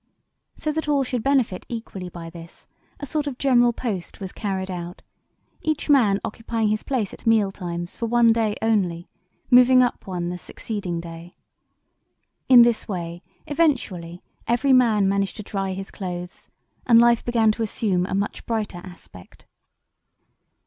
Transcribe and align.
So 0.55 0.71
that 0.71 0.87
all 0.87 1.03
should 1.03 1.21
benefit 1.21 1.63
equally 1.69 2.09
by 2.09 2.31
this, 2.31 2.65
a 2.99 3.05
sort 3.05 3.27
of 3.27 3.37
"General 3.37 3.71
Post" 3.71 4.19
was 4.19 4.31
carried 4.31 4.71
out, 4.71 5.03
each 5.61 5.91
man 5.91 6.19
occupying 6.25 6.69
his 6.69 6.81
place 6.81 7.13
at 7.13 7.27
meal 7.27 7.51
times 7.51 7.95
for 7.95 8.07
one 8.07 8.33
day 8.33 8.55
only, 8.63 9.09
moving 9.51 9.83
up 9.83 10.07
one 10.07 10.29
the 10.29 10.39
succeeding 10.39 11.01
day. 11.01 11.35
In 12.49 12.63
this 12.63 12.87
way 12.87 13.21
eventually 13.45 14.23
every 14.47 14.73
man 14.73 15.07
managed 15.07 15.35
to 15.35 15.43
dry 15.43 15.73
his 15.73 15.91
clothes, 15.91 16.49
and 16.87 16.99
life 16.99 17.23
began 17.23 17.51
to 17.51 17.61
assume 17.61 18.07
a 18.07 18.15
much 18.15 18.43
brighter 18.47 18.81
aspect. 18.83 19.45